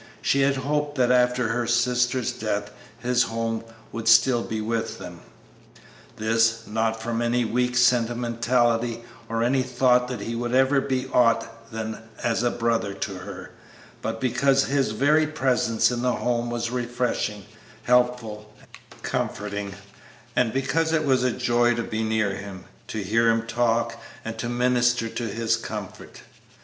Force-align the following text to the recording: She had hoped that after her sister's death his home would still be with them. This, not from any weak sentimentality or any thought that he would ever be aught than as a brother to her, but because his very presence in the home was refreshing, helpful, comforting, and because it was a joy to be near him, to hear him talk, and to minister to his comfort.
She 0.19 0.39
had 0.41 0.55
hoped 0.55 0.95
that 0.95 1.11
after 1.11 1.49
her 1.49 1.67
sister's 1.67 2.31
death 2.31 2.71
his 3.01 3.21
home 3.21 3.63
would 3.91 4.07
still 4.07 4.41
be 4.41 4.59
with 4.59 4.97
them. 4.97 5.19
This, 6.17 6.65
not 6.65 6.99
from 6.99 7.21
any 7.21 7.45
weak 7.45 7.77
sentimentality 7.77 9.03
or 9.29 9.43
any 9.43 9.61
thought 9.61 10.07
that 10.07 10.21
he 10.21 10.33
would 10.35 10.55
ever 10.55 10.81
be 10.81 11.07
aught 11.13 11.69
than 11.71 11.99
as 12.23 12.41
a 12.41 12.49
brother 12.49 12.95
to 12.95 13.13
her, 13.17 13.51
but 14.01 14.19
because 14.19 14.63
his 14.65 14.89
very 14.89 15.27
presence 15.27 15.91
in 15.91 16.01
the 16.01 16.13
home 16.13 16.49
was 16.49 16.71
refreshing, 16.71 17.45
helpful, 17.83 18.51
comforting, 19.03 19.75
and 20.35 20.51
because 20.51 20.93
it 20.93 21.05
was 21.05 21.23
a 21.23 21.29
joy 21.29 21.75
to 21.75 21.83
be 21.83 22.01
near 22.01 22.33
him, 22.35 22.65
to 22.87 23.03
hear 23.03 23.29
him 23.29 23.43
talk, 23.45 24.01
and 24.25 24.39
to 24.39 24.49
minister 24.49 25.07
to 25.09 25.25
his 25.27 25.55
comfort. 25.57 26.23